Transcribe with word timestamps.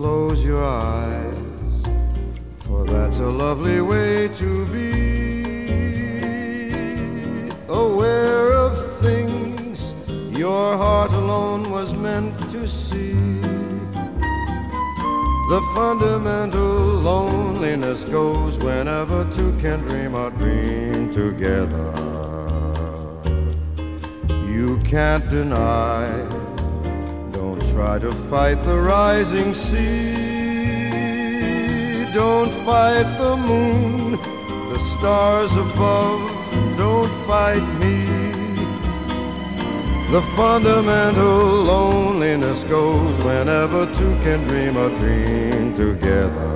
close 0.00 0.42
your 0.42 0.64
eyes, 0.64 1.84
for 2.60 2.84
that's 2.86 3.18
a 3.18 3.30
lovely 3.44 3.82
way 3.82 4.28
to 4.28 4.64
be. 4.72 4.92
Aware 7.68 8.54
of 8.54 8.72
things 9.02 9.92
your 10.30 10.78
heart 10.78 11.12
alone 11.12 11.70
was 11.70 11.92
meant 11.92 12.32
to 12.50 12.66
see. 12.66 13.12
The 15.52 15.60
fundamental 15.74 16.76
loneliness 17.10 18.06
goes 18.06 18.56
whenever 18.56 19.30
two 19.30 19.52
can 19.58 19.80
dream 19.80 20.14
or 20.14 20.30
dream 20.30 21.10
together. 21.12 21.92
You 24.48 24.78
can't 24.78 25.28
deny 25.28 26.39
try 27.80 27.98
to 27.98 28.12
fight 28.12 28.62
the 28.62 28.78
rising 28.78 29.54
sea. 29.54 30.12
Don't 32.12 32.52
fight 32.68 33.08
the 33.18 33.34
moon, 33.48 34.18
the 34.70 34.78
stars 34.78 35.52
above. 35.56 36.20
Don't 36.76 37.12
fight 37.26 37.64
me. 37.80 37.96
The 40.14 40.22
fundamental 40.36 41.38
loneliness 41.72 42.64
goes 42.64 43.16
whenever 43.24 43.86
two 43.94 44.14
can 44.24 44.40
dream 44.48 44.76
a 44.76 44.88
dream 45.00 45.74
together. 45.74 46.48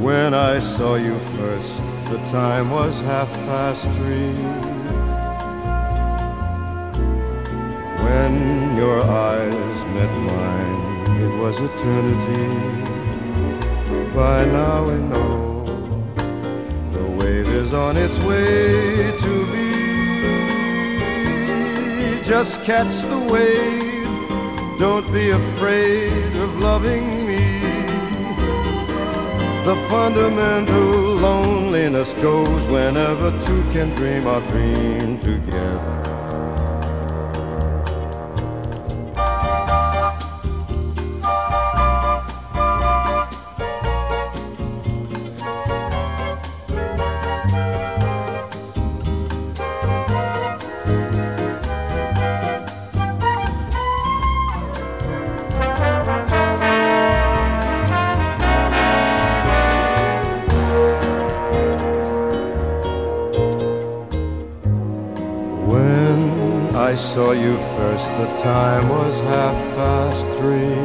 When 0.00 0.32
I 0.32 0.60
saw 0.60 0.94
you 0.94 1.18
first, 1.36 1.76
the 2.10 2.18
time 2.30 2.70
was 2.70 3.00
half 3.00 3.30
past 3.48 3.82
three. 3.96 4.71
When 8.32 8.76
your 8.76 9.00
eyes 9.04 9.78
met 9.96 10.12
mine, 10.30 10.80
it 11.24 11.32
was 11.36 11.60
eternity. 11.60 12.46
By 14.14 14.38
now 14.46 14.86
we 14.88 14.96
know 15.12 15.64
the 16.96 17.06
wave 17.18 17.48
is 17.48 17.74
on 17.74 17.98
its 17.98 18.18
way 18.24 19.12
to 19.24 19.34
be. 19.52 19.68
Just 22.24 22.64
catch 22.64 22.94
the 23.12 23.20
wave, 23.34 24.08
don't 24.78 25.06
be 25.12 25.28
afraid 25.30 26.32
of 26.44 26.50
loving 26.60 27.26
me. 27.26 27.44
The 29.68 29.76
fundamental 29.90 30.90
loneliness 31.28 32.14
goes 32.14 32.66
whenever 32.68 33.30
two 33.46 33.62
can 33.74 33.90
dream 33.90 34.26
or 34.26 34.40
dream 34.48 35.18
I 66.92 66.94
saw 66.94 67.32
you 67.32 67.56
first, 67.56 68.06
the 68.18 68.26
time 68.42 68.86
was 68.86 69.18
half 69.20 69.58
past 69.76 70.26
three. 70.36 70.76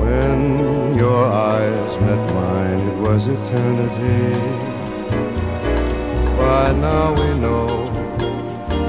When 0.00 0.96
your 0.96 1.26
eyes 1.26 1.98
met 2.00 2.32
mine, 2.32 2.80
it 2.88 2.96
was 3.06 3.26
eternity. 3.26 4.32
By 6.38 6.72
now 6.88 7.12
we 7.20 7.28
know 7.44 7.68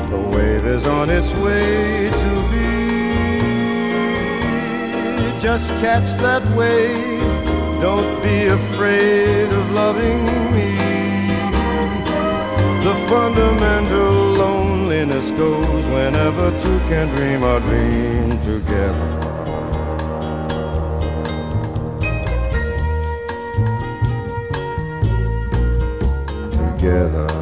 the 0.07 0.21
wave 0.33 0.65
is 0.65 0.87
on 0.87 1.09
its 1.09 1.33
way 1.33 2.09
to 2.23 2.31
be. 2.51 2.69
Just 5.41 5.71
catch 5.81 6.09
that 6.23 6.43
wave, 6.55 7.81
don't 7.81 8.23
be 8.23 8.45
afraid 8.45 9.51
of 9.51 9.71
loving 9.71 10.28
two 16.59 16.79
can 16.89 17.07
dream 17.15 17.43
or 17.43 17.59
dream 17.61 18.31
together. 18.41 19.09
Together. 26.77 27.38